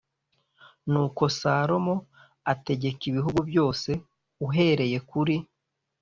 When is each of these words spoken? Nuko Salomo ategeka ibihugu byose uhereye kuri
Nuko 0.91 1.23
Salomo 1.39 1.95
ategeka 2.53 3.01
ibihugu 3.11 3.39
byose 3.49 3.89
uhereye 4.45 4.97
kuri 5.09 5.35